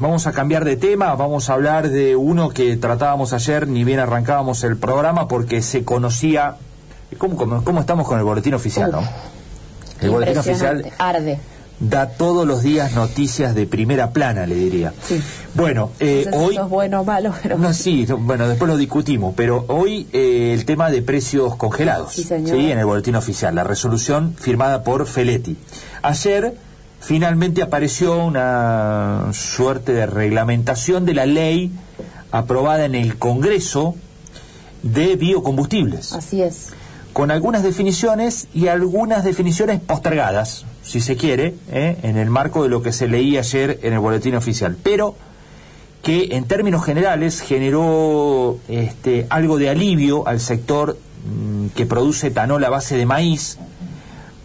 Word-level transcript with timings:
Vamos 0.00 0.26
a 0.26 0.32
cambiar 0.32 0.64
de 0.64 0.76
tema, 0.76 1.14
vamos 1.14 1.48
a 1.48 1.52
hablar 1.52 1.88
de 1.88 2.16
uno 2.16 2.48
que 2.48 2.76
tratábamos 2.76 3.32
ayer, 3.32 3.68
ni 3.68 3.84
bien 3.84 4.00
arrancábamos 4.00 4.64
el 4.64 4.76
programa, 4.76 5.28
porque 5.28 5.62
se 5.62 5.84
conocía... 5.84 6.56
¿Cómo, 7.16 7.36
cómo, 7.36 7.78
estamos 7.78 8.08
con 8.08 8.18
el 8.18 8.24
boletín 8.24 8.54
oficial, 8.54 8.90
no? 8.90 9.08
El 10.00 10.10
boletín 10.10 10.38
oficial 10.38 10.92
arde. 10.98 11.38
da 11.78 12.08
todos 12.08 12.44
los 12.44 12.64
días 12.64 12.94
noticias 12.94 13.54
de 13.54 13.68
primera 13.68 14.10
plana, 14.10 14.46
le 14.46 14.56
diría. 14.56 14.92
Sí. 15.00 15.22
Bueno, 15.54 15.92
eh, 16.00 16.28
hoy... 16.32 16.56
es 16.56 16.68
bueno 16.68 17.02
o 17.02 17.04
malo, 17.04 17.32
pero... 17.40 17.56
No, 17.56 17.72
sí, 17.72 18.04
bueno, 18.18 18.48
después 18.48 18.68
lo 18.68 18.76
discutimos, 18.76 19.32
pero 19.36 19.64
hoy 19.68 20.08
eh, 20.12 20.54
el 20.54 20.64
tema 20.64 20.90
de 20.90 21.02
precios 21.02 21.54
congelados. 21.54 22.14
Sí, 22.14 22.24
señor. 22.24 22.56
Sí, 22.56 22.72
en 22.72 22.80
el 22.80 22.84
boletín 22.84 23.14
oficial, 23.14 23.54
la 23.54 23.62
resolución 23.62 24.34
firmada 24.36 24.82
por 24.82 25.06
Feletti. 25.06 25.56
Ayer 26.02 26.56
finalmente 27.04 27.62
apareció 27.62 28.24
una 28.24 29.30
suerte 29.32 29.92
de 29.92 30.06
reglamentación 30.06 31.04
de 31.04 31.14
la 31.14 31.26
ley 31.26 31.70
aprobada 32.30 32.84
en 32.84 32.94
el 32.94 33.18
Congreso 33.18 33.94
de 34.82 35.16
biocombustibles. 35.16 36.12
Así 36.12 36.42
es. 36.42 36.70
Con 37.12 37.30
algunas 37.30 37.62
definiciones 37.62 38.48
y 38.52 38.68
algunas 38.68 39.22
definiciones 39.22 39.80
postergadas, 39.80 40.64
si 40.82 41.00
se 41.00 41.16
quiere, 41.16 41.54
¿eh? 41.70 41.96
en 42.02 42.16
el 42.16 42.28
marco 42.28 42.62
de 42.64 42.68
lo 42.68 42.82
que 42.82 42.92
se 42.92 43.06
leía 43.06 43.40
ayer 43.40 43.78
en 43.82 43.92
el 43.92 44.00
boletín 44.00 44.34
oficial. 44.34 44.76
Pero 44.82 45.14
que 46.02 46.36
en 46.36 46.44
términos 46.44 46.84
generales 46.84 47.40
generó 47.40 48.58
este, 48.68 49.26
algo 49.30 49.58
de 49.58 49.70
alivio 49.70 50.26
al 50.26 50.40
sector 50.40 50.98
mm, 51.26 51.68
que 51.68 51.86
produce 51.86 52.28
etanol 52.28 52.64
a 52.64 52.70
base 52.70 52.96
de 52.96 53.06
maíz, 53.06 53.58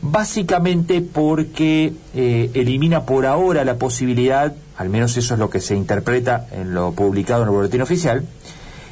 básicamente 0.02 1.02
porque 1.02 1.94
eh, 2.16 2.52
elimina 2.54 3.06
por 3.06 3.26
ahora 3.26 3.66
la 3.66 3.76
posibilidad, 3.76 4.54
al 4.78 4.90
menos 4.90 5.18
eso 5.18 5.34
es 5.34 5.40
lo 5.40 5.50
que 5.50 5.60
se 5.60 5.76
interpreta 5.76 6.48
en 6.52 6.74
lo 6.74 6.92
publicado 6.94 7.44
en 7.44 7.50
el 7.50 7.56
boletín 7.56 7.82
oficial, 7.82 8.26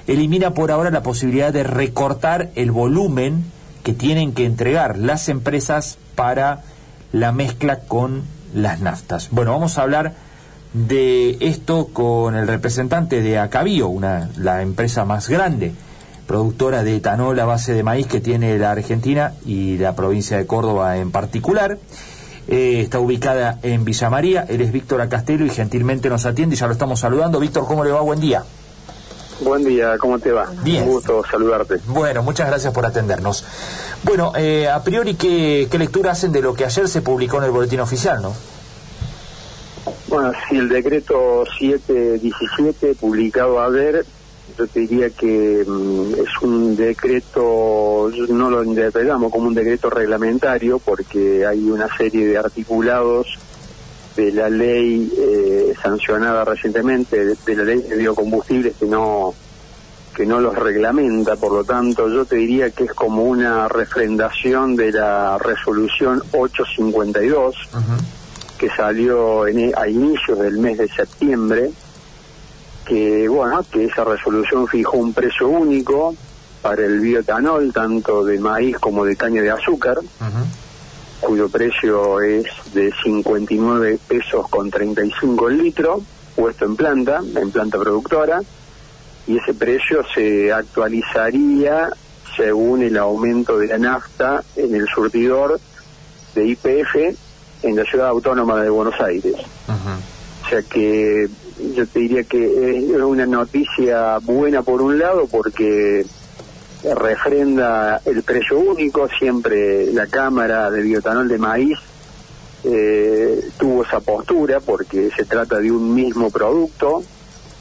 elimina 0.07 0.53
por 0.53 0.71
ahora 0.71 0.91
la 0.91 1.03
posibilidad 1.03 1.53
de 1.53 1.63
recortar 1.63 2.49
el 2.55 2.71
volumen 2.71 3.45
que 3.83 3.93
tienen 3.93 4.33
que 4.33 4.45
entregar 4.45 4.97
las 4.97 5.29
empresas 5.29 5.97
para 6.15 6.63
la 7.11 7.31
mezcla 7.31 7.79
con 7.79 8.23
las 8.53 8.81
naftas. 8.81 9.29
Bueno, 9.31 9.51
vamos 9.51 9.77
a 9.77 9.83
hablar 9.83 10.13
de 10.73 11.37
esto 11.39 11.87
con 11.93 12.35
el 12.35 12.47
representante 12.47 13.21
de 13.21 13.39
Acabio, 13.39 13.87
una, 13.87 14.29
la 14.37 14.61
empresa 14.61 15.05
más 15.05 15.29
grande 15.29 15.73
productora 16.27 16.83
de 16.83 16.97
etanol 16.97 17.39
a 17.39 17.45
base 17.45 17.73
de 17.73 17.83
maíz 17.83 18.05
que 18.05 18.19
tiene 18.19 18.57
la 18.57 18.71
Argentina 18.71 19.33
y 19.45 19.77
la 19.77 19.95
provincia 19.95 20.37
de 20.37 20.45
Córdoba 20.45 20.97
en 20.97 21.11
particular. 21.11 21.77
Eh, 22.49 22.81
está 22.81 22.99
ubicada 22.99 23.59
en 23.63 23.85
Villa 23.85 24.09
María. 24.09 24.45
Él 24.47 24.61
es 24.61 24.71
Víctor 24.71 25.01
Acastelo 25.01 25.45
y 25.45 25.49
gentilmente 25.49 26.09
nos 26.09 26.25
atiende 26.25 26.55
y 26.55 26.59
ya 26.59 26.67
lo 26.67 26.73
estamos 26.73 26.99
saludando. 26.99 27.39
Víctor, 27.39 27.65
¿cómo 27.65 27.83
le 27.83 27.91
va? 27.91 28.01
Buen 28.01 28.19
día. 28.19 28.43
Buen 29.39 29.63
día, 29.63 29.97
¿cómo 29.99 30.19
te 30.19 30.31
va? 30.31 30.49
Bien. 30.63 30.83
Un 30.83 30.89
gusto 30.89 31.23
saludarte. 31.29 31.79
Bueno, 31.87 32.23
muchas 32.23 32.47
gracias 32.47 32.73
por 32.73 32.85
atendernos. 32.85 33.45
Bueno, 34.03 34.33
eh, 34.35 34.67
a 34.67 34.83
priori, 34.83 35.15
¿qué, 35.15 35.67
¿qué 35.69 35.77
lectura 35.77 36.11
hacen 36.11 36.31
de 36.31 36.41
lo 36.41 36.53
que 36.53 36.65
ayer 36.65 36.87
se 36.87 37.01
publicó 37.01 37.37
en 37.37 37.43
el 37.45 37.51
boletín 37.51 37.79
oficial, 37.79 38.21
no? 38.21 38.33
Bueno, 40.07 40.31
si 40.47 40.57
el 40.57 40.69
decreto 40.69 41.43
717 41.59 42.95
publicado 42.95 43.59
a 43.59 43.69
ver 43.69 44.05
yo 44.57 44.67
te 44.67 44.79
diría 44.81 45.09
que 45.11 45.63
mm, 45.65 46.13
es 46.15 46.41
un 46.41 46.75
decreto, 46.75 48.09
no 48.29 48.49
lo 48.49 48.63
interpretamos 48.63 49.31
como 49.31 49.47
un 49.47 49.53
decreto 49.53 49.89
reglamentario 49.89 50.79
porque 50.79 51.45
hay 51.45 51.69
una 51.69 51.87
serie 51.95 52.27
de 52.27 52.37
articulados 52.37 53.27
de 54.15 54.31
la 54.31 54.49
ley 54.49 55.13
eh, 55.15 55.73
sancionada 55.81 56.43
recientemente, 56.43 57.23
de, 57.23 57.55
la 57.55 57.63
ley 57.63 57.81
de 57.81 57.95
biocombustibles 57.97 58.75
que 58.77 58.85
no 58.85 59.33
que 60.15 60.25
no 60.25 60.39
los 60.39 60.55
reglamenta, 60.55 61.35
por 61.35 61.51
lo 61.51 61.63
tanto 61.63 62.09
yo 62.09 62.25
te 62.25 62.37
diría 62.37 62.71
que 62.71 62.85
es 62.85 62.93
como 62.93 63.21
una 63.25 63.67
refrendación 63.67 64.75
de 64.75 64.91
la 64.91 65.37
resolución 65.37 66.23
852 66.31 67.55
que 68.57 68.67
salió 68.69 69.43
a 69.43 69.87
inicios 69.87 70.39
del 70.39 70.57
mes 70.57 70.79
de 70.79 70.87
septiembre 70.87 71.69
que 72.87 73.27
bueno 73.27 73.63
que 73.69 73.85
esa 73.85 74.03
resolución 74.03 74.67
fijó 74.67 74.97
un 74.97 75.13
precio 75.13 75.47
único 75.47 76.15
para 76.61 76.85
el 76.85 76.99
bioetanol 76.99 77.71
tanto 77.73 78.23
de 78.23 78.39
maíz 78.39 78.77
como 78.79 79.05
de 79.05 79.15
caña 79.15 79.41
de 79.41 79.51
azúcar 79.51 79.97
cuyo 81.19 81.49
precio 81.49 82.21
es 82.21 82.45
de 82.73 82.93
59 83.03 83.99
pesos 84.07 84.47
con 84.49 84.69
35 84.69 85.49
el 85.49 85.57
litro 85.57 86.01
puesto 86.35 86.65
en 86.65 86.75
planta 86.75 87.21
en 87.35 87.51
planta 87.51 87.77
productora 87.77 88.41
y 89.27 89.37
ese 89.37 89.53
precio 89.53 90.03
se 90.13 90.53
actualizaría 90.53 91.89
según 92.37 92.83
el 92.83 92.97
aumento 92.97 93.57
de 93.57 93.67
la 93.67 93.77
nafta 93.77 94.43
en 94.55 94.75
el 94.75 94.87
surtidor 94.87 95.59
de 96.35 96.47
IPF 96.47 96.95
en 97.63 97.75
la 97.75 97.83
ciudad 97.83 98.09
autónoma 98.09 98.61
de 98.61 98.69
Buenos 98.69 98.93
Aires. 99.01 99.35
O 100.47 100.49
sea 100.49 100.61
que 100.61 101.27
yo 101.75 101.85
te 101.87 101.99
diría 101.99 102.23
que 102.23 102.79
es 102.79 103.01
una 103.01 103.25
noticia 103.25 104.17
buena 104.19 104.61
por 104.61 104.81
un 104.81 104.97
lado 104.97 105.27
porque 105.27 106.05
refrenda 106.95 108.01
el 108.05 108.23
precio 108.23 108.57
único, 108.57 109.09
siempre 109.09 109.91
la 109.91 110.07
Cámara 110.07 110.71
de 110.71 110.81
Biotanol 110.83 111.27
de 111.27 111.37
Maíz 111.37 111.77
eh, 112.63 113.49
tuvo 113.59 113.83
esa 113.83 113.99
postura 113.99 114.61
porque 114.61 115.09
se 115.13 115.25
trata 115.25 115.59
de 115.59 115.69
un 115.69 115.93
mismo 115.93 116.29
producto 116.29 117.03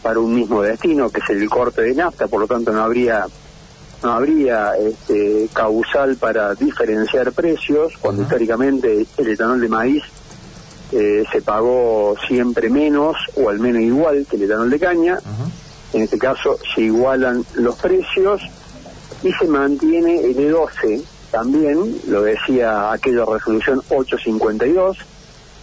para 0.01 0.21
un 0.21 0.33
mismo 0.33 0.63
destino 0.63 1.11
que 1.11 1.19
es 1.19 1.31
el 1.31 1.51
corte 1.51 1.83
de 1.83 1.95
nafta, 1.95 2.29
por 2.29 2.41
lo 2.41 2.47
tanto 2.47 2.71
no 2.71 2.85
habría 2.85 3.27
no 4.05 4.13
habría 4.13 4.77
este, 4.77 5.49
causal 5.53 6.15
para 6.19 6.55
diferenciar 6.55 7.33
precios 7.33 7.95
cuando 8.01 8.23
históricamente 8.23 9.05
el 9.17 9.29
etanol 9.29 9.61
de 9.61 9.69
maíz 9.69 10.05
eh, 10.93 11.25
se 11.33 11.43
pagó 11.43 12.15
siempre 12.29 12.71
menos 12.71 13.17
o 13.37 13.49
al 13.49 13.59
menos 13.59 13.83
igual 13.83 14.27
que 14.29 14.37
el 14.37 14.43
etanol 14.43 14.71
de 14.71 14.79
caña. 14.79 15.19
En 15.93 16.03
este 16.03 16.19
caso 16.19 16.59
se 16.75 16.83
igualan 16.83 17.45
los 17.55 17.77
precios 17.77 18.43
y 19.23 19.33
se 19.33 19.47
mantiene 19.47 20.21
el 20.21 20.37
E12 20.37 21.03
también, 21.31 22.01
lo 22.09 22.23
decía 22.23 22.93
aquella 22.93 23.25
resolución 23.25 23.81
852, 23.89 24.99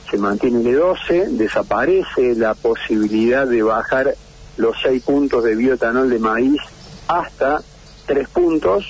se 0.10 0.18
mantiene 0.18 0.60
el 0.60 0.78
E12, 0.78 1.30
desaparece 1.30 2.36
la 2.36 2.54
posibilidad 2.54 3.48
de 3.48 3.64
bajar 3.64 4.16
los 4.58 4.76
6 4.84 5.04
puntos 5.04 5.44
de 5.44 5.56
bioetanol 5.56 6.10
de 6.10 6.20
maíz 6.20 6.62
hasta 7.08 7.62
3 8.08 8.28
puntos 8.30 8.86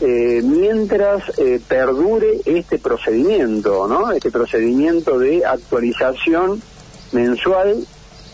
eh, 0.00 0.40
mientras 0.42 1.22
eh, 1.38 1.60
perdure 1.66 2.40
este 2.44 2.78
procedimiento, 2.78 3.86
¿no? 3.86 4.10
Este 4.12 4.30
procedimiento 4.30 5.18
de 5.18 5.44
actualización 5.44 6.62
mensual 7.12 7.86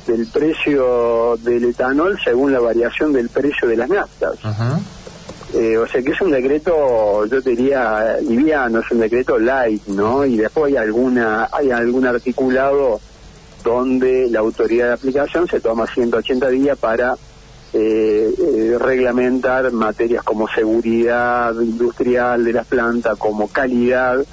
del 0.06 0.26
precio 0.28 1.36
del 1.38 1.64
etanol 1.64 2.18
según 2.22 2.52
la 2.52 2.60
variación 2.60 3.12
del 3.12 3.28
precio 3.28 3.66
de 3.66 3.76
las 3.76 3.88
naftas. 3.88 4.38
Eh, 5.54 5.76
o 5.78 5.86
sea 5.86 6.02
que 6.02 6.12
es 6.12 6.20
un 6.20 6.30
decreto, 6.30 7.24
yo 7.26 7.40
diría, 7.40 8.18
liviano, 8.20 8.80
es 8.80 8.90
un 8.90 9.00
decreto 9.00 9.38
light, 9.38 9.86
¿no? 9.86 10.24
Y 10.24 10.36
después 10.36 10.72
hay 10.72 10.76
alguna, 10.76 11.48
hay 11.50 11.70
algún 11.70 12.06
articulado 12.06 13.00
donde 13.64 14.28
la 14.30 14.40
autoridad 14.40 14.88
de 14.88 14.92
aplicación 14.92 15.48
se 15.48 15.60
toma 15.60 15.86
180 15.86 16.48
días 16.50 16.78
para 16.78 17.16
eh, 17.78 18.34
eh, 18.38 18.78
reglamentar 18.78 19.70
materias 19.70 20.24
como 20.24 20.48
seguridad 20.48 21.52
industrial 21.60 22.42
de 22.42 22.52
las 22.54 22.66
plantas, 22.66 23.18
como 23.18 23.48
calidad, 23.48 24.24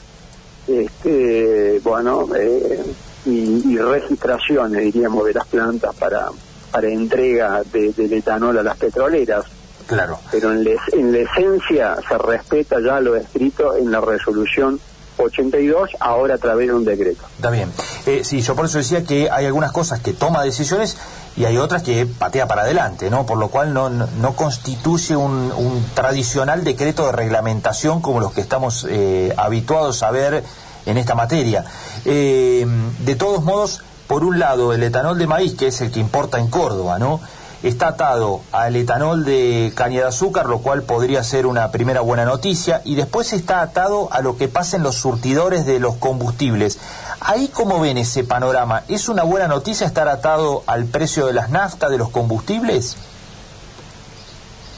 este, 0.65 1.81
bueno, 1.83 2.29
eh, 2.37 2.81
y, 3.25 3.77
registraciones, 3.77 4.81
diríamos, 4.81 5.25
de 5.25 5.33
las 5.33 5.45
plantas 5.47 5.93
para, 5.95 6.27
para 6.71 6.87
entrega 6.87 7.63
de, 7.63 7.91
del 7.91 8.13
etanol 8.13 8.57
a 8.59 8.63
las 8.63 8.77
petroleras. 8.77 9.45
Claro. 9.87 10.19
Pero 10.31 10.53
en, 10.53 10.65
en 10.93 11.11
la 11.11 11.17
esencia 11.17 11.97
se 12.07 12.17
respeta 12.17 12.77
ya 12.79 13.01
lo 13.01 13.17
escrito 13.17 13.75
en 13.75 13.91
la 13.91 13.99
resolución 13.99 14.79
82, 15.17 15.91
ahora 15.99 16.35
a 16.35 16.37
través 16.37 16.67
de 16.67 16.73
un 16.73 16.85
decreto. 16.85 17.23
Está 17.35 17.49
bien. 17.49 17.71
Eh, 18.05 18.21
sí, 18.23 18.41
yo 18.41 18.55
por 18.55 18.65
eso 18.65 18.77
decía 18.77 19.03
que 19.03 19.29
hay 19.29 19.45
algunas 19.45 19.71
cosas 19.71 19.99
que 19.99 20.13
toma 20.13 20.43
decisiones 20.43 20.97
y 21.35 21.45
hay 21.45 21.57
otras 21.57 21.81
que 21.81 22.05
patea 22.05 22.47
para 22.47 22.61
adelante, 22.61 23.09
¿no? 23.09 23.25
Por 23.25 23.37
lo 23.37 23.47
cual 23.47 23.73
no, 23.73 23.89
no, 23.89 24.35
constituye 24.35 25.15
un, 25.15 25.51
tradicional 25.95 26.63
decreto 26.63 27.07
de 27.07 27.11
reglamentación 27.11 28.01
como 28.01 28.19
los 28.19 28.33
que 28.33 28.41
estamos 28.41 28.85
eh, 28.89 29.33
habituados 29.37 30.03
a 30.03 30.11
ver 30.11 30.43
en 30.85 30.97
esta 30.97 31.15
materia. 31.15 31.65
Eh, 32.05 32.67
de 32.99 33.15
todos 33.15 33.43
modos, 33.43 33.81
por 34.07 34.23
un 34.23 34.37
lado, 34.37 34.73
el 34.73 34.83
etanol 34.83 35.17
de 35.17 35.27
maíz, 35.27 35.55
que 35.55 35.67
es 35.67 35.81
el 35.81 35.91
que 35.91 35.99
importa 35.99 36.39
en 36.39 36.49
Córdoba, 36.49 36.99
¿no? 36.99 37.19
Está 37.63 37.87
atado 37.89 38.41
al 38.51 38.75
etanol 38.75 39.23
de 39.23 39.71
caña 39.73 40.01
de 40.01 40.07
azúcar, 40.07 40.47
lo 40.47 40.59
cual 40.59 40.83
podría 40.83 41.23
ser 41.23 41.45
una 41.45 41.71
primera 41.71 42.01
buena 42.01 42.25
noticia, 42.25 42.81
y 42.83 42.95
después 42.95 43.33
está 43.33 43.61
atado 43.61 44.09
a 44.11 44.21
lo 44.21 44.37
que 44.37 44.47
pasa 44.47 44.77
en 44.77 44.83
los 44.83 44.95
surtidores 44.95 45.65
de 45.65 45.79
los 45.79 45.95
combustibles. 45.95 46.77
Ahí 47.21 47.49
cómo 47.53 47.79
ven 47.79 47.97
ese 47.97 48.23
panorama, 48.23 48.83
¿es 48.89 49.07
una 49.07 49.23
buena 49.23 49.47
noticia 49.47 49.87
estar 49.87 50.09
atado 50.09 50.63
al 50.67 50.85
precio 50.85 51.25
de 51.25 51.33
las 51.33 51.49
naftas, 51.49 51.89
de 51.89 51.97
los 51.97 52.09
combustibles? 52.09 52.97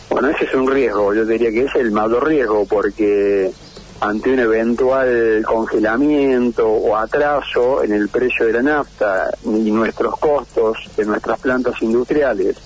Bueno, 0.10 0.30
ese 0.30 0.46
es 0.46 0.54
un 0.54 0.70
riesgo, 0.70 1.14
yo 1.14 1.26
diría 1.26 1.50
que 1.50 1.66
es 1.66 1.76
el 1.76 1.92
mayor 1.92 2.28
riesgo, 2.28 2.66
porque 2.66 3.52
ante 4.00 4.30
un 4.30 4.40
eventual 4.40 5.44
congelamiento 5.46 6.68
o 6.68 6.96
atraso 6.96 7.82
en 7.84 7.94
el 7.94 8.10
precio 8.10 8.46
de 8.46 8.54
la 8.54 8.62
nafta 8.62 9.32
y 9.44 9.72
nuestros 9.72 10.18
costos 10.20 10.78
de 10.96 11.06
nuestras 11.06 11.40
plantas 11.40 11.82
industriales, 11.82 12.58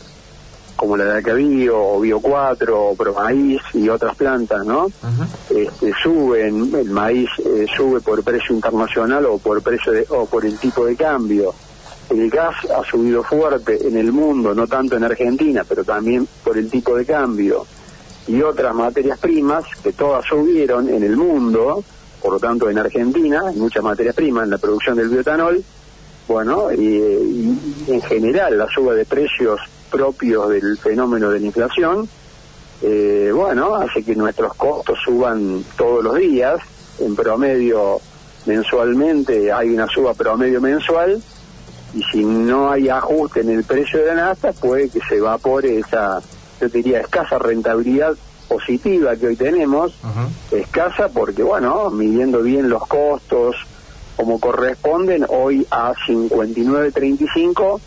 como 0.79 0.95
la 0.95 1.03
de 1.03 1.19
Acabío 1.19 1.77
o 1.77 1.99
Bio 1.99 2.21
4 2.21 2.89
o 2.89 2.95
Promaíz 2.95 3.61
y 3.73 3.89
otras 3.89 4.15
plantas, 4.15 4.65
¿no? 4.65 4.87
este, 5.49 5.93
suben, 6.01 6.73
el 6.73 6.89
maíz 6.89 7.29
eh, 7.45 7.65
sube 7.75 7.99
por 7.99 8.23
precio 8.23 8.55
internacional 8.55 9.25
o 9.25 9.37
por 9.37 9.61
precio 9.61 9.91
o 10.09 10.25
por 10.25 10.45
el 10.45 10.57
tipo 10.57 10.85
de 10.85 10.95
cambio. 10.95 11.53
El 12.09 12.29
gas 12.29 12.55
ha 12.65 12.83
subido 12.89 13.21
fuerte 13.23 13.87
en 13.87 13.97
el 13.97 14.13
mundo, 14.13 14.55
no 14.55 14.67
tanto 14.67 14.95
en 14.95 15.03
Argentina, 15.03 15.65
pero 15.67 15.83
también 15.83 16.25
por 16.43 16.57
el 16.57 16.69
tipo 16.69 16.95
de 16.95 17.05
cambio 17.05 17.65
y 18.29 18.41
otras 18.41 18.73
materias 18.75 19.17
primas 19.19 19.65
que 19.83 19.91
todas 19.91 20.23
subieron 20.25 20.87
en 20.87 21.03
el 21.03 21.17
mundo, 21.17 21.83
por 22.21 22.33
lo 22.33 22.39
tanto 22.39 22.69
en 22.69 22.77
Argentina, 22.77 23.41
hay 23.47 23.55
muchas 23.55 23.83
materias 23.83 24.15
primas 24.15 24.43
en 24.43 24.51
la 24.51 24.57
producción 24.59 24.95
del 24.95 25.09
bioetanol, 25.09 25.63
bueno, 26.27 26.71
y, 26.71 27.57
en 27.87 28.01
general 28.01 28.55
la 28.55 28.67
suba 28.67 28.93
de 28.93 29.05
precios 29.05 29.59
propios 29.89 30.49
del 30.49 30.77
fenómeno 30.77 31.29
de 31.29 31.39
la 31.39 31.45
inflación, 31.45 32.07
eh, 32.81 33.31
bueno, 33.33 33.75
hace 33.75 34.03
que 34.03 34.15
nuestros 34.15 34.53
costos 34.53 34.97
suban 35.03 35.63
todos 35.77 36.03
los 36.03 36.15
días, 36.15 36.61
en 36.99 37.15
promedio 37.15 37.99
mensualmente 38.45 39.51
hay 39.51 39.69
una 39.69 39.87
suba 39.87 40.13
promedio 40.13 40.61
mensual, 40.61 41.21
y 41.93 42.03
si 42.03 42.23
no 42.23 42.71
hay 42.71 42.87
ajuste 42.87 43.41
en 43.41 43.49
el 43.49 43.63
precio 43.63 43.99
de 43.99 44.05
la 44.07 44.15
nafta, 44.15 44.53
puede 44.53 44.89
que 44.89 44.99
se 45.07 45.17
evapore 45.17 45.79
esa 45.79 46.21
yo 46.59 46.67
diría, 46.67 46.99
escasa 46.99 47.39
rentabilidad 47.39 48.15
positiva 48.47 49.15
que 49.15 49.27
hoy 49.27 49.35
tenemos, 49.35 49.93
escasa 50.51 51.07
porque, 51.09 51.43
bueno, 51.43 51.89
midiendo 51.89 52.41
bien 52.41 52.69
los 52.69 52.85
costos 52.87 53.55
como 54.17 54.39
corresponden, 54.39 55.25
hoy 55.29 55.65
a 55.71 55.93
59.35 55.93 57.79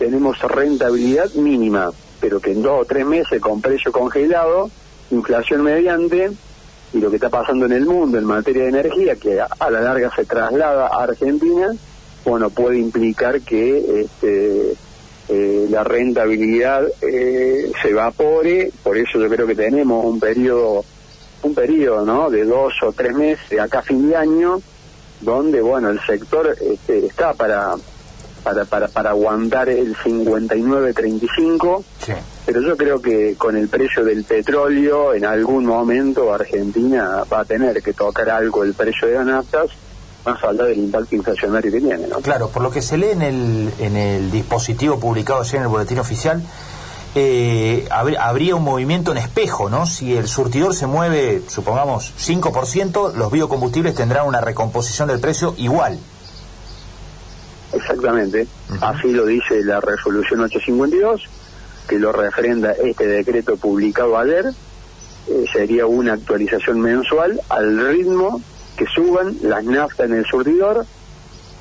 tenemos 0.00 0.40
rentabilidad 0.40 1.30
mínima, 1.34 1.90
pero 2.22 2.40
que 2.40 2.52
en 2.52 2.62
dos 2.62 2.80
o 2.80 2.84
tres 2.86 3.04
meses 3.04 3.38
con 3.38 3.60
precio 3.60 3.92
congelado, 3.92 4.70
inflación 5.10 5.62
mediante, 5.62 6.30
y 6.94 6.98
lo 6.98 7.10
que 7.10 7.16
está 7.16 7.28
pasando 7.28 7.66
en 7.66 7.72
el 7.72 7.84
mundo 7.84 8.16
en 8.16 8.24
materia 8.24 8.62
de 8.62 8.70
energía, 8.70 9.16
que 9.16 9.38
a 9.38 9.70
la 9.70 9.80
larga 9.82 10.10
se 10.16 10.24
traslada 10.24 10.86
a 10.86 11.02
Argentina, 11.02 11.68
bueno, 12.24 12.48
puede 12.48 12.78
implicar 12.78 13.42
que 13.42 14.00
este, 14.00 14.72
eh, 15.28 15.66
la 15.68 15.84
rentabilidad 15.84 16.82
eh, 17.02 17.70
se 17.82 17.90
evapore, 17.90 18.72
por 18.82 18.96
eso 18.96 19.20
yo 19.20 19.28
creo 19.28 19.46
que 19.46 19.54
tenemos 19.54 20.02
un 20.02 20.18
periodo, 20.18 20.82
un 21.42 21.54
periodo 21.54 22.06
¿no? 22.06 22.30
de 22.30 22.46
dos 22.46 22.72
o 22.82 22.92
tres 22.92 23.14
meses, 23.14 23.60
acá 23.60 23.82
fin 23.82 24.08
de 24.08 24.16
año, 24.16 24.62
donde 25.20 25.60
bueno 25.60 25.90
el 25.90 26.00
sector 26.00 26.56
este, 26.58 27.04
está 27.04 27.34
para, 27.34 27.74
para, 28.40 28.64
para, 28.64 28.88
para 28.88 29.10
aguantar 29.10 29.68
el 29.68 29.96
59.35, 29.96 31.84
sí. 32.04 32.12
pero 32.46 32.60
yo 32.60 32.76
creo 32.76 33.00
que 33.00 33.36
con 33.36 33.56
el 33.56 33.68
precio 33.68 34.04
del 34.04 34.24
petróleo 34.24 35.14
en 35.14 35.24
algún 35.24 35.64
momento 35.66 36.32
Argentina 36.32 37.22
va 37.32 37.40
a 37.40 37.44
tener 37.44 37.82
que 37.82 37.92
tocar 37.92 38.30
algo 38.30 38.64
el 38.64 38.74
precio 38.74 39.08
de 39.08 39.14
las 39.14 39.26
naftas 39.26 39.70
más 40.24 40.42
allá 40.44 40.64
del 40.64 40.78
impacto 40.78 41.14
inflacionario 41.14 41.72
que 41.72 41.80
tiene. 41.80 42.06
¿no? 42.06 42.20
Claro, 42.20 42.48
por 42.48 42.62
lo 42.62 42.70
que 42.70 42.82
se 42.82 42.98
lee 42.98 43.10
en 43.10 43.22
el, 43.22 43.72
en 43.78 43.96
el 43.96 44.30
dispositivo 44.30 45.00
publicado 45.00 45.40
ayer 45.40 45.56
en 45.56 45.62
el 45.62 45.68
boletín 45.68 45.98
oficial, 45.98 46.42
eh, 47.14 47.88
habría 47.90 48.54
un 48.54 48.62
movimiento 48.62 49.10
en 49.12 49.18
espejo, 49.18 49.68
¿no? 49.68 49.84
Si 49.86 50.16
el 50.16 50.28
surtidor 50.28 50.74
se 50.74 50.86
mueve, 50.86 51.42
supongamos, 51.48 52.12
5%, 52.18 53.14
los 53.14 53.32
biocombustibles 53.32 53.94
tendrán 53.96 54.26
una 54.26 54.40
recomposición 54.40 55.08
del 55.08 55.18
precio 55.18 55.54
igual. 55.56 55.98
Exactamente, 57.72 58.46
así 58.80 59.12
lo 59.12 59.26
dice 59.26 59.62
la 59.64 59.80
resolución 59.80 60.40
852, 60.40 61.22
que 61.88 61.98
lo 61.98 62.12
refrenda 62.12 62.72
este 62.72 63.06
decreto 63.06 63.56
publicado 63.56 64.18
ayer, 64.18 64.46
eh, 65.28 65.44
sería 65.52 65.86
una 65.86 66.14
actualización 66.14 66.80
mensual 66.80 67.40
al 67.48 67.88
ritmo 67.88 68.42
que 68.76 68.86
suban 68.86 69.36
las 69.42 69.64
naftas 69.64 70.06
en 70.06 70.16
el 70.16 70.24
surtidor 70.24 70.84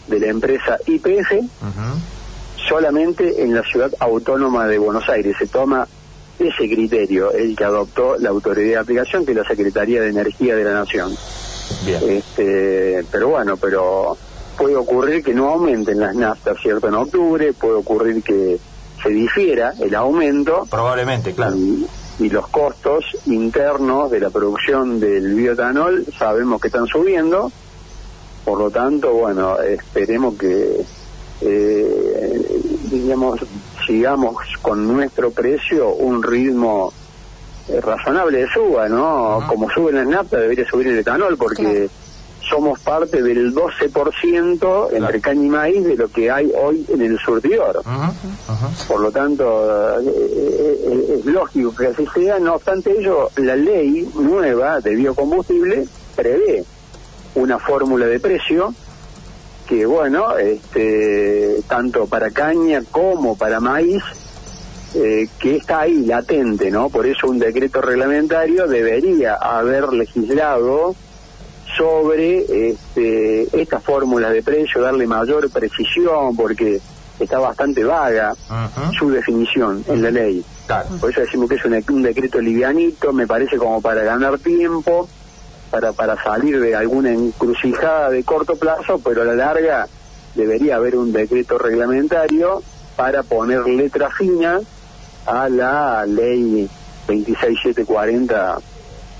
de 0.07 0.19
la 0.19 0.27
empresa 0.27 0.77
IPF 0.87 1.33
solamente 2.67 3.43
en 3.43 3.55
la 3.55 3.63
ciudad 3.63 3.91
autónoma 3.99 4.67
de 4.67 4.77
Buenos 4.77 5.07
Aires. 5.09 5.35
Se 5.37 5.47
toma 5.47 5.87
ese 6.37 6.69
criterio, 6.69 7.31
el 7.31 7.55
que 7.55 7.63
adoptó 7.63 8.17
la 8.17 8.29
autoridad 8.29 8.67
de 8.67 8.77
aplicación, 8.77 9.25
que 9.25 9.31
es 9.31 9.37
la 9.37 9.45
Secretaría 9.45 10.01
de 10.01 10.09
Energía 10.09 10.55
de 10.55 10.63
la 10.63 10.73
Nación. 10.73 11.15
Este, 11.85 13.03
pero 13.11 13.29
bueno, 13.29 13.57
pero 13.57 14.17
puede 14.59 14.75
ocurrir 14.75 15.23
que 15.23 15.33
no 15.33 15.49
aumenten 15.49 15.99
las 15.99 16.13
naftas, 16.13 16.57
¿cierto? 16.61 16.89
En 16.89 16.95
octubre, 16.95 17.53
puede 17.53 17.75
ocurrir 17.75 18.21
que 18.21 18.59
se 19.01 19.09
difiera 19.09 19.73
el 19.79 19.95
aumento. 19.95 20.67
Probablemente, 20.69 21.33
claro 21.33 21.55
y 22.19 22.29
los 22.29 22.47
costos 22.49 23.05
internos 23.27 24.11
de 24.11 24.19
la 24.19 24.29
producción 24.29 24.99
del 24.99 25.33
bioetanol 25.35 26.05
sabemos 26.17 26.59
que 26.59 26.67
están 26.67 26.85
subiendo, 26.85 27.49
por 28.43 28.59
lo 28.59 28.69
tanto, 28.69 29.13
bueno, 29.13 29.57
esperemos 29.59 30.35
que, 30.35 30.81
eh, 31.41 32.61
digamos, 32.91 33.39
sigamos 33.87 34.35
con 34.61 34.85
nuestro 34.85 35.31
precio 35.31 35.93
un 35.93 36.21
ritmo 36.21 36.91
eh, 37.69 37.79
razonable 37.79 38.39
de 38.39 38.47
suba, 38.49 38.89
¿no? 38.89 39.41
Como 39.47 39.69
suben 39.69 39.95
las 39.95 40.07
naftas, 40.07 40.41
debería 40.41 40.67
subir 40.69 40.87
el 40.87 40.99
etanol, 40.99 41.37
porque 41.37 41.89
somos 42.49 42.79
parte 42.79 43.21
del 43.21 43.53
12% 43.53 44.93
entre 44.93 45.21
caña 45.21 45.45
y 45.45 45.49
maíz 45.49 45.83
de 45.83 45.95
lo 45.95 46.07
que 46.09 46.31
hay 46.31 46.51
hoy 46.59 46.85
en 46.89 47.01
el 47.01 47.17
surtidor. 47.19 47.81
Por 48.87 49.01
lo 49.01 49.11
tanto, 49.11 49.99
eh, 49.99 50.05
eh, 50.07 51.15
es 51.19 51.25
lógico 51.25 51.75
que 51.75 51.87
así 51.87 52.07
sea. 52.13 52.39
No 52.39 52.55
obstante 52.55 52.91
ello, 52.97 53.29
la 53.37 53.55
ley 53.55 54.09
nueva 54.15 54.79
de 54.79 54.95
biocombustible 54.95 55.85
prevé 56.15 56.63
una 57.35 57.59
fórmula 57.59 58.05
de 58.05 58.19
precio 58.19 58.73
que, 59.67 59.85
bueno, 59.85 60.35
este, 60.37 61.61
tanto 61.67 62.07
para 62.07 62.31
caña 62.31 62.81
como 62.89 63.37
para 63.37 63.59
maíz, 63.59 64.01
eh, 64.95 65.27
que 65.39 65.57
está 65.57 65.81
ahí 65.81 66.05
latente, 66.05 66.71
¿no? 66.71 66.89
Por 66.89 67.05
eso 67.05 67.27
un 67.27 67.37
decreto 67.37 67.79
reglamentario 67.79 68.65
debería 68.67 69.35
haber 69.35 69.93
legislado 69.93 70.95
sobre 71.79 72.71
este, 72.71 73.61
esta 73.61 73.79
fórmula 73.79 74.29
de 74.29 74.43
precio, 74.43 74.81
darle 74.81 75.07
mayor 75.07 75.49
precisión, 75.49 76.35
porque 76.35 76.81
está 77.17 77.39
bastante 77.39 77.85
vaga 77.85 78.35
su 78.97 79.09
definición 79.09 79.85
en 79.87 80.01
la 80.01 80.11
ley. 80.11 80.43
Por 80.99 81.09
eso 81.09 81.21
decimos 81.21 81.47
que 81.47 81.55
es 81.55 81.65
un, 81.65 82.03
decreto 82.03 82.41
livianito, 82.41 83.13
me 83.13 83.25
parece 83.25 83.57
como 83.57 83.81
para 83.81 84.03
ganar 84.03 84.39
tiempo, 84.39 85.07
para, 85.71 85.93
para 85.93 86.21
salir 86.21 86.59
de 86.59 86.75
alguna 86.75 87.13
encrucijada 87.13 88.09
de 88.09 88.25
corto 88.25 88.57
plazo, 88.57 88.99
pero 88.99 89.21
a 89.21 89.25
la 89.25 89.35
larga 89.35 89.87
debería 90.35 90.75
haber 90.75 90.97
un 90.97 91.13
decreto 91.13 91.57
reglamentario 91.57 92.61
para 92.97 93.23
poner 93.23 93.65
letra 93.67 94.09
fina 94.09 94.59
a 95.25 95.47
la 95.47 96.05
ley 96.05 96.69
26740 97.07 98.59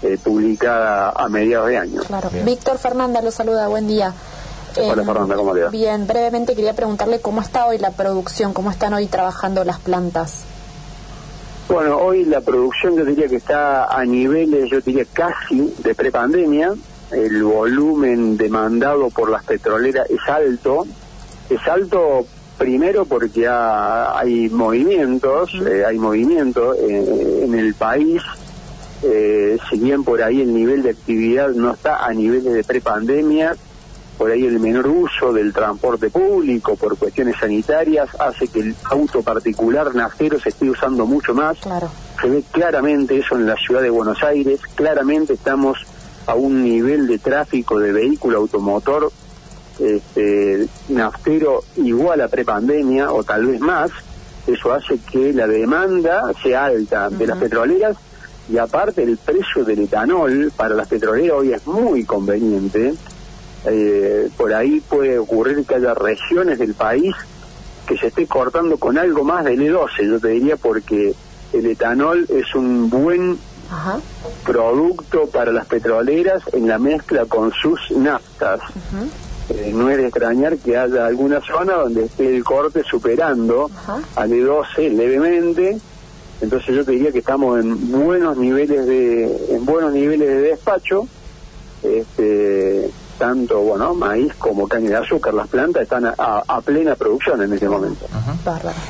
eh, 0.02 0.18
publicada 0.24 1.10
a 1.10 1.28
mediados 1.28 1.68
de 1.68 1.78
año. 1.78 2.02
Claro. 2.08 2.30
Víctor 2.46 2.78
Fernanda 2.78 3.22
lo 3.22 3.32
saluda, 3.32 3.68
buen 3.68 3.88
día. 3.88 4.14
Hola 4.78 5.02
eh, 5.02 5.06
Fernanda, 5.06 5.36
¿cómo 5.36 5.54
te 5.54 5.64
va? 5.64 5.70
Bien, 5.70 6.08
brevemente 6.08 6.56
quería 6.56 6.74
preguntarle 6.74 7.20
cómo 7.20 7.42
está 7.42 7.66
hoy 7.66 7.80
la 7.80 7.92
producción, 7.92 8.54
cómo 8.54 8.72
están 8.72 8.94
hoy 8.94 9.08
trabajando 9.08 9.66
las 9.66 9.80
plantas. 9.80 10.44
Bueno, 11.68 11.98
hoy 11.98 12.24
la 12.24 12.42
producción 12.42 12.96
yo 12.96 13.04
diría 13.04 13.28
que 13.28 13.36
está 13.36 13.86
a 13.86 14.06
niveles, 14.06 14.70
yo 14.70 14.80
diría 14.80 15.06
casi 15.12 15.74
de 15.80 15.94
prepandemia. 15.94 16.74
El 17.12 17.44
volumen 17.44 18.38
demandado 18.38 19.10
por 19.10 19.30
las 19.30 19.44
petroleras 19.44 20.10
es 20.10 20.22
alto. 20.28 20.86
Es 21.50 21.68
alto 21.68 22.26
primero 22.58 23.06
porque 23.06 23.48
hay 23.48 24.50
movimientos, 24.50 25.52
eh, 25.66 25.84
hay 25.86 25.98
movimiento 25.98 26.74
en 26.76 27.54
el 27.54 27.74
país 27.74 28.22
eh, 29.04 29.58
si 29.70 29.80
bien 29.80 30.04
por 30.04 30.22
ahí 30.22 30.42
el 30.42 30.54
nivel 30.54 30.84
de 30.84 30.92
actividad 30.92 31.50
no 31.50 31.74
está 31.74 32.06
a 32.06 32.14
niveles 32.14 32.54
de 32.54 32.64
prepandemia, 32.64 33.56
por 34.18 34.32
ahí 34.32 34.46
el 34.46 34.60
menor 34.60 34.88
uso 34.88 35.32
del 35.32 35.54
transporte 35.54 36.10
público 36.10 36.76
por 36.76 36.98
cuestiones 36.98 37.38
sanitarias 37.40 38.10
hace 38.20 38.50
que 38.50 38.60
el 38.60 38.76
auto 38.84 39.24
particular 39.24 39.96
naftero 39.96 40.38
se 40.40 40.50
esté 40.50 40.70
usando 40.70 41.06
mucho 41.06 41.34
más. 41.34 41.58
Claro. 41.60 41.90
Se 42.22 42.30
ve 42.30 42.44
claramente 42.52 43.18
eso 43.18 43.36
en 43.36 43.46
la 43.46 43.56
ciudad 43.56 43.82
de 43.82 43.90
Buenos 43.90 44.22
Aires, 44.22 44.60
claramente 44.76 45.34
estamos 45.34 45.78
a 46.26 46.36
un 46.36 46.64
nivel 46.64 47.08
de 47.08 47.18
tráfico 47.20 47.80
de 47.80 47.94
vehículo 47.94 48.40
automotor 48.40 49.10
este, 49.80 50.68
naftero 50.90 51.64
igual 51.78 52.20
a 52.20 52.28
prepandemia 52.28 53.14
o 53.14 53.24
tal 53.24 53.46
vez 53.46 53.62
más, 53.62 53.90
eso 54.46 54.74
hace 54.74 55.00
que 55.10 55.32
la 55.32 55.48
demanda 55.48 56.34
sea 56.44 56.66
alta 56.66 57.10
de 57.10 57.26
las 57.26 57.38
petroleras 57.38 57.96
y 58.50 58.58
aparte 58.58 59.04
el 59.04 59.18
precio 59.18 59.64
del 59.64 59.80
etanol 59.80 60.52
para 60.56 60.76
las 60.76 60.88
petroleras 60.88 61.38
hoy 61.38 61.54
es 61.54 61.66
muy 61.68 62.04
conveniente. 62.04 62.94
Eh, 63.66 64.30
por 64.38 64.54
ahí 64.54 64.80
puede 64.80 65.20
ocurrir 65.20 65.66
que 65.66 65.76
haya 65.76 65.94
regiones 65.94 66.58
del 66.58 66.74
país 66.74 67.16
que 67.86 67.98
se 67.98 68.08
esté 68.08 68.26
cortando 68.28 68.78
con 68.78 68.98
algo 68.98 69.24
más 69.24 69.44
del 69.46 69.62
E12, 69.62 70.10
yo 70.10 70.20
te 70.20 70.30
diría, 70.30 70.56
porque 70.58 71.14
el 71.54 71.66
etanol 71.66 72.26
es 72.30 72.54
un 72.54 72.90
buen 72.90 73.38
producto 74.46 75.28
para 75.28 75.52
las 75.52 75.66
petroleras 75.66 76.44
en 76.54 76.68
la 76.68 76.78
mezcla 76.80 77.26
con 77.26 77.52
sus 77.52 77.92
naftas. 77.92 78.62
Eh, 79.50 79.72
no 79.74 79.90
es 79.90 79.98
de 79.98 80.06
extrañar 80.06 80.58
que 80.58 80.78
haya 80.78 81.08
alguna 81.08 81.42
zona 81.42 81.74
donde 81.74 82.06
esté 82.06 82.36
el 82.36 82.44
corte 82.44 82.84
superando 82.84 83.70
al 84.16 84.30
E12 84.30 84.96
levemente. 84.96 85.80
Entonces 86.42 86.76
yo 86.76 86.86
te 86.86 86.92
diría 86.92 87.12
que 87.12 87.20
estamos 87.20 87.60
en 87.60 87.92
buenos 87.92 88.38
niveles 88.38 88.86
de 88.86 89.56
en 89.56 89.66
buenos 89.66 89.94
niveles 89.94 90.28
de 90.28 90.42
despacho. 90.42 91.08
Este, 91.84 92.90
tanto 93.18 93.60
bueno 93.60 93.94
maíz 93.94 94.34
como 94.36 94.68
caña 94.68 94.90
de 94.90 94.96
azúcar 94.98 95.34
las 95.34 95.48
plantas 95.48 95.84
están 95.84 96.06
a, 96.06 96.62
plena 96.62 96.96
producción 96.96 97.42
en 97.42 97.54
este 97.54 97.70
momento 97.70 98.06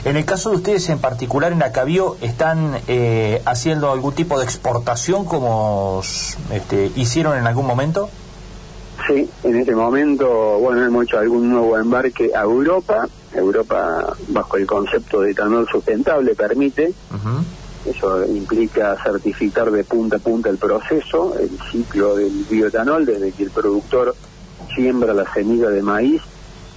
en 0.05 0.17
el 0.17 0.25
caso 0.25 0.51
de 0.51 0.55
ustedes 0.57 0.89
en 0.89 0.99
particular 0.99 1.51
en 1.51 1.61
Acabío 1.61 2.15
están 2.21 2.79
eh, 2.87 3.41
haciendo 3.45 3.91
algún 3.91 4.13
tipo 4.13 4.39
de 4.39 4.45
exportación 4.45 5.25
como 5.25 6.01
este, 6.51 6.91
hicieron 6.95 7.37
en 7.37 7.47
algún 7.47 7.65
momento 7.65 8.09
Sí, 9.07 9.29
en 9.43 9.55
este 9.55 9.73
momento, 9.73 10.59
bueno, 10.59 10.85
hemos 10.85 11.05
hecho 11.05 11.17
algún 11.17 11.49
nuevo 11.49 11.77
embarque 11.77 12.31
a 12.35 12.41
Europa. 12.41 13.07
Europa, 13.33 14.15
bajo 14.29 14.57
el 14.57 14.65
concepto 14.65 15.21
de 15.21 15.31
etanol 15.31 15.67
sustentable, 15.69 16.35
permite. 16.35 16.93
Eso 17.85 18.25
implica 18.25 18.97
certificar 19.01 19.71
de 19.71 19.83
punta 19.83 20.17
a 20.17 20.19
punta 20.19 20.49
el 20.49 20.57
proceso, 20.57 21.35
el 21.39 21.49
ciclo 21.71 22.15
del 22.15 22.45
bioetanol, 22.49 23.05
desde 23.05 23.31
que 23.31 23.43
el 23.43 23.51
productor 23.51 24.15
siembra 24.75 25.13
la 25.13 25.31
semilla 25.31 25.69
de 25.69 25.81
maíz 25.81 26.21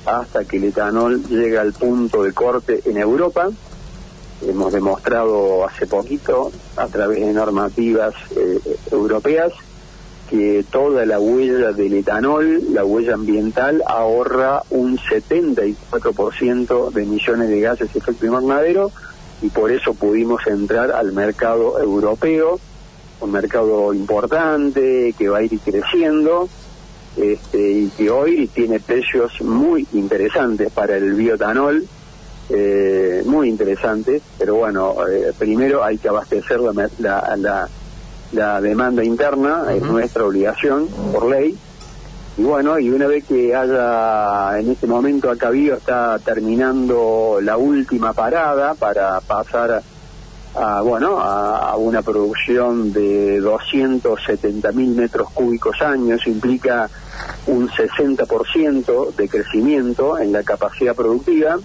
hasta 0.07 0.45
que 0.45 0.57
el 0.57 0.65
etanol 0.65 1.23
llega 1.29 1.61
al 1.61 1.73
punto 1.73 2.23
de 2.23 2.33
corte 2.33 2.83
en 2.85 2.97
Europa. 2.97 3.49
Hemos 4.47 4.73
demostrado 4.73 5.65
hace 5.65 5.87
poquito, 5.87 6.51
a 6.77 6.87
través 6.87 7.21
de 7.21 7.33
normativas 7.33 8.15
eh, 8.37 8.59
europeas, 8.91 9.53
que 10.33 10.65
toda 10.71 11.05
la 11.05 11.21
huella 11.21 11.73
del 11.73 11.93
etanol, 11.93 12.73
la 12.73 12.87
huella 12.87 13.13
ambiental, 13.13 13.83
ahorra 13.87 14.63
un 14.71 14.97
74% 14.97 16.91
de 16.91 17.03
emisiones 17.03 17.51
de 17.51 17.61
gases 17.61 17.93
de 17.93 17.99
efecto 17.99 18.25
invernadero 18.25 18.91
y 19.43 19.51
por 19.51 19.71
eso 19.71 19.93
pudimos 19.93 20.47
entrar 20.47 20.91
al 20.91 21.13
mercado 21.13 21.79
europeo, 21.79 22.59
un 23.21 23.31
mercado 23.31 23.93
importante 23.93 25.15
que 25.19 25.29
va 25.29 25.37
a 25.39 25.43
ir 25.43 25.59
creciendo 25.61 26.49
este, 27.19 27.71
y 27.71 27.89
que 27.89 28.09
hoy 28.09 28.47
tiene 28.47 28.81
precios 28.81 29.39
muy 29.43 29.87
interesantes 29.93 30.73
para 30.73 30.97
el 30.97 31.13
biotanol, 31.13 31.85
eh, 32.49 33.23
muy 33.27 33.51
interesantes, 33.51 34.23
pero 34.39 34.55
bueno, 34.55 34.97
eh, 35.07 35.35
primero 35.39 35.85
hay 35.85 35.99
que 35.99 36.09
abastecer 36.09 36.59
la, 36.61 36.89
la 37.01 37.37
la 37.37 37.69
demanda 38.33 39.05
interna, 39.05 39.65
es 39.73 39.83
nuestra 39.83 40.25
obligación 40.25 40.89
por 41.13 41.27
ley. 41.27 41.57
Y 42.39 42.43
bueno, 42.43 42.79
y 42.79 42.91
una 42.91 43.07
vez 43.07 43.25
que 43.25 43.55
haya, 43.55 44.59
en 44.59 44.71
este 44.71 44.87
momento 44.87 45.31
Acabío 45.31 45.75
está 45.75 46.19
terminando 46.19 47.39
la 47.43 47.59
última 47.59 48.15
parada 48.15 48.75
para 48.75 49.21
pasar 49.21 49.83
a, 50.55 50.81
bueno, 50.81 51.19
a, 51.21 51.77
una 51.77 52.01
producción 52.01 52.91
de 52.93 53.39
270 53.41 54.73
mil 54.73 54.95
metros 54.95 55.31
cúbicos 55.31 55.83
años, 55.83 56.27
implica 56.27 56.89
un 57.47 57.69
60% 57.69 59.15
de 59.15 59.29
crecimiento 59.29 60.19
en 60.19 60.33
la 60.33 60.43
capacidad 60.43 60.95
productiva. 60.95 61.59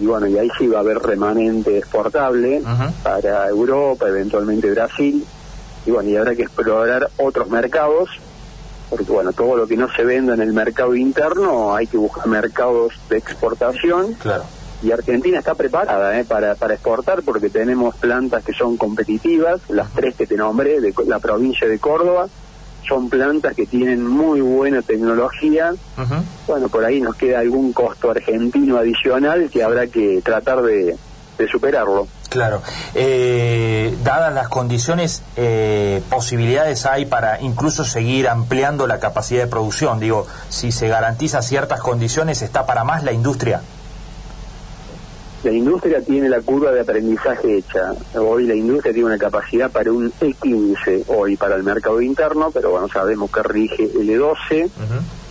Y 0.00 0.06
bueno, 0.06 0.26
y 0.26 0.38
ahí 0.38 0.48
sí 0.58 0.66
va 0.66 0.78
a 0.78 0.80
haber 0.80 0.98
remanente 0.98 1.78
exportable 1.78 2.62
para 3.02 3.48
Europa, 3.48 4.08
eventualmente 4.08 4.70
Brasil 4.70 5.24
y 5.86 5.90
bueno, 5.90 6.08
y 6.08 6.16
habrá 6.16 6.34
que 6.34 6.42
explorar 6.42 7.10
otros 7.18 7.48
mercados, 7.48 8.08
porque 8.90 9.10
bueno, 9.10 9.32
todo 9.32 9.56
lo 9.56 9.66
que 9.66 9.76
no 9.76 9.88
se 9.92 10.04
venda 10.04 10.34
en 10.34 10.40
el 10.40 10.52
mercado 10.52 10.94
interno 10.94 11.74
hay 11.74 11.86
que 11.86 11.96
buscar 11.96 12.26
mercados 12.26 12.94
de 13.08 13.18
exportación. 13.18 14.14
Claro. 14.14 14.44
Y 14.82 14.92
Argentina 14.92 15.38
está 15.38 15.54
preparada 15.54 16.18
¿eh? 16.18 16.24
para, 16.24 16.56
para 16.56 16.74
exportar 16.74 17.22
porque 17.22 17.48
tenemos 17.48 17.96
plantas 17.96 18.44
que 18.44 18.52
son 18.52 18.76
competitivas, 18.76 19.62
las 19.68 19.90
tres 19.92 20.14
que 20.14 20.26
te 20.26 20.36
nombré 20.36 20.80
de 20.80 20.92
la 21.06 21.20
provincia 21.20 21.66
de 21.66 21.78
Córdoba, 21.78 22.28
son 22.86 23.08
plantas 23.08 23.54
que 23.54 23.66
tienen 23.66 24.06
muy 24.06 24.40
buena 24.40 24.82
tecnología. 24.82 25.74
Bueno, 26.46 26.68
por 26.68 26.84
ahí 26.84 27.00
nos 27.00 27.16
queda 27.16 27.40
algún 27.40 27.72
costo 27.72 28.10
argentino 28.10 28.76
adicional 28.76 29.48
que 29.50 29.62
habrá 29.62 29.86
que 29.86 30.20
tratar 30.22 30.62
de, 30.62 30.96
de 31.38 31.48
superarlo. 31.48 32.06
Claro. 32.34 32.62
Eh, 32.96 33.96
dadas 34.02 34.34
las 34.34 34.48
condiciones, 34.48 35.22
eh, 35.36 36.02
posibilidades 36.10 36.84
hay 36.84 37.06
para 37.06 37.40
incluso 37.40 37.84
seguir 37.84 38.28
ampliando 38.28 38.88
la 38.88 38.98
capacidad 38.98 39.44
de 39.44 39.46
producción. 39.46 40.00
Digo, 40.00 40.26
si 40.48 40.72
se 40.72 40.88
garantiza 40.88 41.42
ciertas 41.42 41.78
condiciones, 41.78 42.42
¿está 42.42 42.66
para 42.66 42.82
más 42.82 43.04
la 43.04 43.12
industria? 43.12 43.60
La 45.44 45.52
industria 45.52 46.00
tiene 46.00 46.28
la 46.28 46.40
curva 46.40 46.72
de 46.72 46.80
aprendizaje 46.80 47.58
hecha. 47.58 47.92
Hoy 48.16 48.48
la 48.48 48.56
industria 48.56 48.92
tiene 48.92 49.06
una 49.06 49.18
capacidad 49.18 49.70
para 49.70 49.92
un 49.92 50.10
E15 50.14 51.04
hoy 51.06 51.36
para 51.36 51.54
el 51.54 51.62
mercado 51.62 52.00
interno, 52.00 52.50
pero 52.50 52.72
bueno, 52.72 52.88
sabemos 52.88 53.30
que 53.30 53.44
rige 53.44 53.84
el 53.84 54.10
E12. 54.10 54.68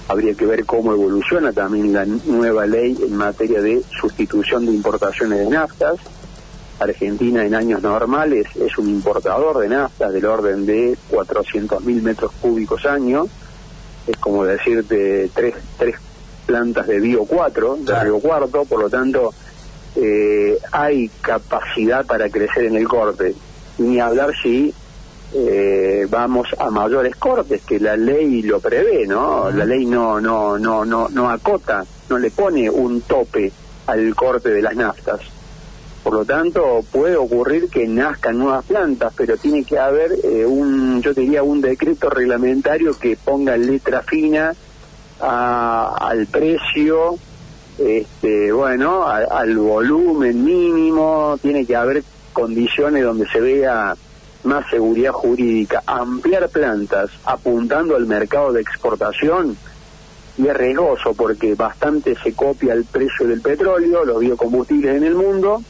Habría 0.07 0.35
que 0.35 0.45
ver 0.45 0.65
cómo 0.65 0.93
evoluciona 0.93 1.51
también 1.51 1.91
la 1.91 2.05
nueva 2.05 2.65
ley 2.65 2.97
en 3.05 3.17
materia 3.17 3.61
de 3.61 3.83
sustitución 3.99 4.65
de 4.65 4.71
importaciones 4.71 5.39
de 5.39 5.49
naftas 5.49 5.97
Argentina 6.83 7.45
en 7.45 7.55
años 7.55 7.81
normales 7.81 8.47
es 8.55 8.77
un 8.77 8.89
importador 8.89 9.59
de 9.59 9.69
nafta 9.69 10.09
del 10.09 10.25
orden 10.25 10.65
de 10.65 10.97
400.000 11.11 12.01
metros 12.01 12.31
cúbicos 12.41 12.85
año, 12.85 13.27
es 14.07 14.17
como 14.17 14.45
decirte 14.45 15.29
tres, 15.33 15.55
tres 15.77 15.95
plantas 16.45 16.87
de 16.87 16.99
Bio 16.99 17.25
4, 17.25 17.77
de 17.81 18.03
Río 18.03 18.19
Cuarto, 18.19 18.65
por 18.65 18.79
lo 18.79 18.89
tanto 18.89 19.33
eh, 19.95 20.57
hay 20.71 21.09
capacidad 21.21 22.05
para 22.05 22.29
crecer 22.29 22.65
en 22.65 22.75
el 22.75 22.87
corte. 22.87 23.33
Ni 23.77 23.99
hablar 23.99 24.33
si 24.41 24.73
eh, 25.33 26.05
vamos 26.09 26.47
a 26.59 26.69
mayores 26.69 27.15
cortes, 27.15 27.61
que 27.63 27.79
la 27.79 27.95
ley 27.95 28.41
lo 28.43 28.59
prevé, 28.59 29.07
¿no? 29.07 29.49
La 29.51 29.65
ley 29.65 29.85
no, 29.85 30.19
no, 30.19 30.57
no, 30.59 30.85
no, 30.85 31.09
no 31.09 31.29
acota, 31.29 31.83
no 32.09 32.17
le 32.17 32.29
pone 32.31 32.69
un 32.69 33.01
tope 33.01 33.51
al 33.87 34.15
corte 34.15 34.49
de 34.49 34.61
las 34.61 34.75
naftas. 34.75 35.21
Por 36.03 36.13
lo 36.13 36.25
tanto, 36.25 36.83
puede 36.91 37.15
ocurrir 37.15 37.69
que 37.69 37.87
nazcan 37.87 38.37
nuevas 38.37 38.65
plantas, 38.65 39.13
pero 39.15 39.37
tiene 39.37 39.63
que 39.63 39.79
haber 39.79 40.11
eh, 40.21 40.45
un, 40.45 41.01
yo 41.01 41.13
diría, 41.13 41.43
un 41.43 41.61
decreto 41.61 42.09
reglamentario 42.09 42.97
que 42.99 43.15
ponga 43.15 43.55
letra 43.55 44.01
fina 44.01 44.53
al 45.19 46.27
precio, 46.27 47.15
este, 47.77 48.51
bueno, 48.51 49.05
al 49.07 49.57
volumen 49.57 50.43
mínimo, 50.43 51.39
tiene 51.41 51.65
que 51.65 51.77
haber 51.77 52.03
condiciones 52.33 53.05
donde 53.05 53.25
se 53.27 53.39
vea 53.39 53.95
más 54.43 54.69
seguridad 54.69 55.13
jurídica, 55.13 55.83
ampliar 55.85 56.49
plantas 56.49 57.11
apuntando 57.23 57.95
al 57.95 58.05
mercado 58.05 58.51
de 58.51 58.59
exportación 58.59 59.55
y 60.37 60.47
es 60.47 60.57
riesgoso 60.57 61.13
porque 61.13 61.55
bastante 61.55 62.15
se 62.21 62.33
copia 62.33 62.73
el 62.73 62.83
precio 62.83 63.25
del 63.25 63.39
petróleo, 63.39 64.03
los 64.03 64.19
biocombustibles 64.19 64.97
en 64.97 65.03
el 65.03 65.15
mundo 65.15 65.63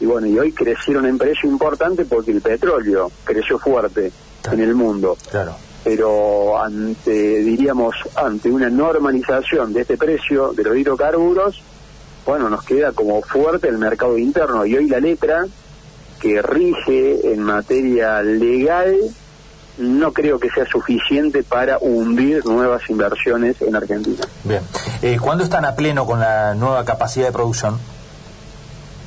y 0.00 0.06
bueno, 0.06 0.26
y 0.26 0.38
hoy 0.38 0.52
crecieron 0.52 1.06
en 1.06 1.18
precio 1.18 1.48
importante 1.48 2.04
porque 2.04 2.30
el 2.30 2.40
petróleo 2.40 3.10
creció 3.24 3.58
fuerte 3.58 4.12
en 4.50 4.60
el 4.60 4.74
mundo. 4.74 5.16
Claro. 5.30 5.56
Pero 5.82 6.60
ante, 6.60 7.40
diríamos, 7.40 7.94
ante 8.14 8.50
una 8.50 8.68
normalización 8.68 9.72
de 9.72 9.82
este 9.82 9.96
precio 9.96 10.52
de 10.52 10.64
los 10.64 10.76
hidrocarburos, 10.76 11.62
bueno, 12.26 12.50
nos 12.50 12.64
queda 12.64 12.92
como 12.92 13.22
fuerte 13.22 13.68
el 13.68 13.78
mercado 13.78 14.18
interno 14.18 14.66
y 14.66 14.76
hoy 14.76 14.88
la 14.88 14.98
letra 14.98 15.46
que 16.20 16.42
rige 16.42 17.32
en 17.32 17.40
materia 17.42 18.20
legal 18.22 18.96
no 19.78 20.12
creo 20.12 20.38
que 20.38 20.50
sea 20.50 20.66
suficiente 20.66 21.42
para 21.42 21.78
hundir 21.78 22.44
nuevas 22.46 22.88
inversiones 22.88 23.60
en 23.60 23.76
Argentina. 23.76 24.24
Bien. 24.44 24.62
Eh, 25.02 25.18
¿Cuándo 25.20 25.44
están 25.44 25.64
a 25.64 25.74
pleno 25.74 26.06
con 26.06 26.18
la 26.18 26.54
nueva 26.54 26.84
capacidad 26.84 27.26
de 27.26 27.32
producción? 27.32 27.78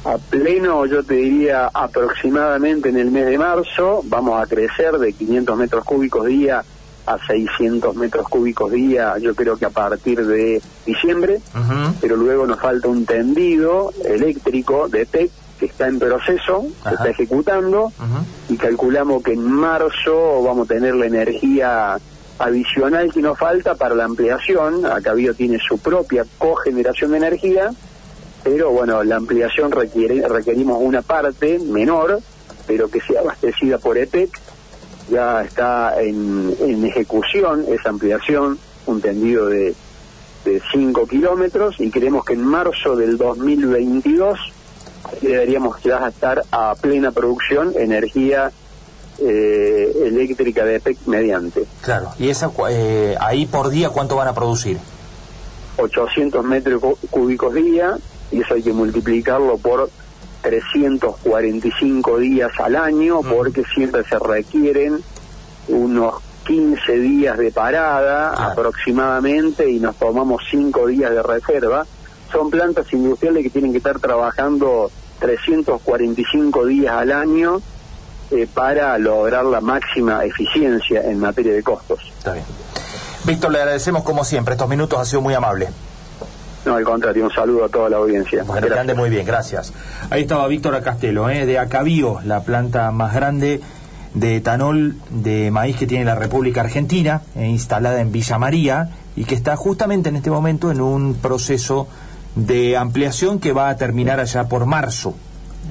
A 0.09 0.17
pleno, 0.17 0.87
yo 0.87 1.03
te 1.03 1.13
diría 1.13 1.69
aproximadamente 1.71 2.89
en 2.89 2.97
el 2.97 3.11
mes 3.11 3.27
de 3.27 3.37
marzo, 3.37 4.01
vamos 4.05 4.41
a 4.41 4.47
crecer 4.47 4.97
de 4.97 5.13
500 5.13 5.55
metros 5.55 5.85
cúbicos 5.85 6.25
día 6.25 6.63
a 7.05 7.17
600 7.27 7.95
metros 7.95 8.27
cúbicos 8.27 8.71
día, 8.71 9.19
yo 9.19 9.35
creo 9.35 9.55
que 9.57 9.65
a 9.65 9.69
partir 9.69 10.25
de 10.25 10.63
diciembre, 10.83 11.39
pero 12.01 12.15
luego 12.15 12.47
nos 12.47 12.59
falta 12.59 12.87
un 12.87 13.05
tendido 13.05 13.93
eléctrico 14.03 14.89
de 14.89 15.05
TEC 15.05 15.29
que 15.59 15.67
está 15.67 15.87
en 15.87 15.99
proceso, 15.99 16.65
se 16.87 16.95
está 16.95 17.09
ejecutando, 17.09 17.93
y 18.49 18.57
calculamos 18.57 19.21
que 19.21 19.33
en 19.33 19.43
marzo 19.43 20.41
vamos 20.41 20.65
a 20.65 20.73
tener 20.73 20.95
la 20.95 21.05
energía 21.05 21.99
adicional 22.39 23.11
que 23.13 23.21
nos 23.21 23.37
falta 23.37 23.75
para 23.75 23.93
la 23.93 24.05
ampliación. 24.05 24.85
Acá 24.87 25.13
Bio 25.13 25.35
tiene 25.35 25.59
su 25.59 25.77
propia 25.77 26.25
cogeneración 26.39 27.11
de 27.11 27.17
energía, 27.17 27.69
pero 28.43 28.71
bueno, 28.71 29.03
la 29.03 29.17
ampliación 29.17 29.71
requiere, 29.71 30.27
requerimos 30.27 30.79
una 30.81 31.01
parte 31.01 31.59
menor, 31.59 32.19
pero 32.67 32.89
que 32.89 33.01
sea 33.01 33.21
abastecida 33.21 33.77
por 33.77 33.97
ETEC. 33.97 34.29
Ya 35.09 35.41
está 35.43 36.01
en, 36.01 36.55
en 36.59 36.85
ejecución 36.85 37.65
esa 37.67 37.89
ampliación, 37.89 38.59
un 38.85 39.01
tendido 39.01 39.47
de, 39.47 39.73
de 40.45 40.61
5 40.71 41.07
kilómetros, 41.07 41.79
y 41.79 41.89
creemos 41.89 42.23
que 42.23 42.33
en 42.33 42.43
marzo 42.43 42.95
del 42.95 43.17
2022 43.17 44.39
deberíamos 45.21 45.81
ya 45.83 46.07
estar 46.07 46.43
a 46.51 46.75
plena 46.75 47.11
producción 47.11 47.73
energía 47.77 48.51
eh, 49.21 49.91
eléctrica 50.05 50.63
de 50.63 50.75
EPEC 50.75 50.97
mediante. 51.07 51.65
Claro, 51.81 52.11
y 52.17 52.29
esa 52.29 52.51
eh, 52.69 53.15
ahí 53.19 53.45
por 53.45 53.69
día 53.69 53.89
cuánto 53.89 54.15
van 54.15 54.27
a 54.27 54.33
producir? 54.33 54.77
800 55.77 56.43
metros 56.45 56.81
cúbicos 57.09 57.53
día, 57.53 57.97
y 58.31 58.41
eso 58.41 58.53
hay 58.53 58.63
que 58.63 58.73
multiplicarlo 58.73 59.57
por 59.57 59.89
345 60.41 62.17
días 62.19 62.51
al 62.59 62.75
año, 62.75 63.21
mm. 63.21 63.29
porque 63.29 63.63
siempre 63.73 64.03
se 64.03 64.17
requieren 64.19 64.99
unos 65.67 66.15
15 66.45 66.91
días 66.99 67.37
de 67.37 67.51
parada 67.51 68.33
aproximadamente 68.33 69.69
y 69.69 69.79
nos 69.79 69.95
tomamos 69.97 70.41
5 70.49 70.87
días 70.87 71.11
de 71.11 71.21
reserva 71.21 71.85
son 72.31 72.49
plantas 72.49 72.91
industriales 72.93 73.43
que 73.43 73.49
tienen 73.49 73.71
que 73.71 73.77
estar 73.79 73.99
trabajando 73.99 74.91
345 75.19 76.65
días 76.65 76.93
al 76.93 77.11
año 77.11 77.61
eh, 78.31 78.47
para 78.53 78.97
lograr 78.97 79.45
la 79.45 79.61
máxima 79.61 80.23
eficiencia 80.23 81.01
en 81.01 81.19
materia 81.19 81.53
de 81.53 81.63
costos. 81.63 81.99
Está 82.17 82.33
bien. 82.33 82.45
Víctor, 83.25 83.51
le 83.51 83.59
agradecemos 83.59 84.03
como 84.03 84.23
siempre. 84.23 84.53
Estos 84.53 84.69
minutos 84.69 84.99
ha 84.99 85.05
sido 85.05 85.21
muy 85.21 85.33
amable. 85.33 85.69
No, 86.65 86.75
al 86.75 86.83
contrario, 86.83 87.23
un 87.23 87.31
saludo 87.31 87.65
a 87.65 87.69
toda 87.69 87.89
la 87.89 87.97
audiencia. 87.97 88.43
Bueno, 88.43 88.67
que 88.67 88.73
ande 88.73 88.93
muy 88.93 89.09
bien, 89.09 89.25
gracias. 89.25 89.73
Ahí 90.09 90.23
estaba 90.23 90.47
Víctor 90.47 90.75
Acastelo, 90.75 91.29
¿eh? 91.29 91.45
de 91.45 91.57
Acabío, 91.57 92.19
la 92.25 92.41
planta 92.41 92.91
más 92.91 93.13
grande 93.13 93.61
de 94.13 94.37
etanol 94.37 94.95
de 95.09 95.51
maíz 95.51 95.77
que 95.77 95.87
tiene 95.87 96.03
la 96.03 96.15
República 96.15 96.61
Argentina, 96.61 97.21
eh, 97.35 97.45
instalada 97.45 98.01
en 98.01 98.11
Villa 98.11 98.37
María, 98.37 98.89
y 99.15 99.23
que 99.23 99.35
está 99.35 99.55
justamente 99.55 100.09
en 100.09 100.15
este 100.15 100.31
momento 100.31 100.71
en 100.71 100.81
un 100.81 101.15
proceso 101.15 101.87
de 102.35 102.77
ampliación 102.77 103.39
que 103.39 103.53
va 103.53 103.69
a 103.69 103.77
terminar 103.77 104.19
allá 104.19 104.47
por 104.47 104.65
marzo, 104.65 105.15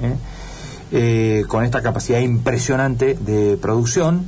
¿eh? 0.02 0.14
Eh, 0.90 1.44
con 1.48 1.64
esta 1.64 1.82
capacidad 1.82 2.18
impresionante 2.20 3.14
de 3.14 3.58
producción, 3.58 4.24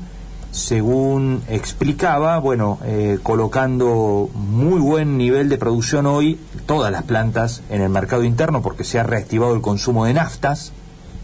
según 0.51 1.43
explicaba, 1.49 2.39
bueno, 2.39 2.79
eh, 2.85 3.19
colocando 3.23 4.29
muy 4.35 4.81
buen 4.81 5.17
nivel 5.17 5.49
de 5.49 5.59
producción 5.59 6.07
hoy 6.07 6.39
todas 6.67 6.91
las 6.91 7.05
plantas 7.05 7.63
en 7.71 7.83
el 7.83 7.89
mercado 7.89 8.25
interno 8.25 8.63
porque 8.63 8.85
se 8.85 8.99
ha 8.99 9.03
reactivado 9.03 9.55
el 9.55 9.61
consumo 9.61 10.05
de 10.05 10.15
naftas, 10.15 10.73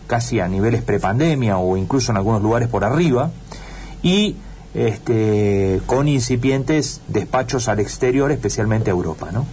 casi 0.06 0.38
a 0.38 0.48
niveles 0.48 0.82
prepandemia 0.82 1.58
o 1.58 1.76
incluso 1.76 2.12
en 2.12 2.18
algunos 2.18 2.42
lugares 2.42 2.68
por 2.68 2.84
arriba, 2.84 3.30
y 4.02 4.36
este, 4.74 5.80
con 5.86 6.06
incipientes 6.06 7.00
despachos 7.08 7.68
al 7.68 7.80
exterior, 7.80 8.30
especialmente 8.30 8.90
a 8.90 8.94
Europa, 8.94 9.30
¿no? 9.32 9.46